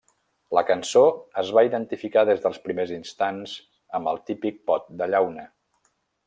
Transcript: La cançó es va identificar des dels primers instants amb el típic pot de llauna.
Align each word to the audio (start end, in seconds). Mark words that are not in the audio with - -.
La 0.57 0.61
cançó 0.69 1.03
es 1.41 1.51
va 1.57 1.63
identificar 1.67 2.23
des 2.29 2.41
dels 2.45 2.57
primers 2.63 2.95
instants 2.97 3.55
amb 4.01 4.11
el 4.13 4.19
típic 4.31 4.59
pot 4.71 4.89
de 5.03 5.11
llauna. 5.15 5.47